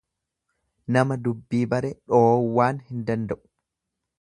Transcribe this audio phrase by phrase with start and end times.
[0.95, 3.41] Nama dubbii bare dhoowwaan hin danda'u.